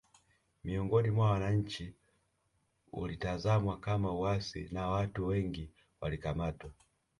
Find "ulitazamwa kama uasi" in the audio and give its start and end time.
2.91-4.67